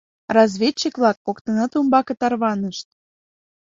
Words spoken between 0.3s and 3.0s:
Разведчик-влак коктынат умбаке тарванышт.